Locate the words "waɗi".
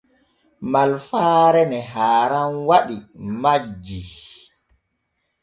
2.67-2.95